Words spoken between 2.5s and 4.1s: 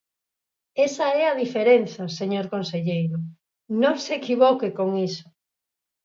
conselleiro, ¡non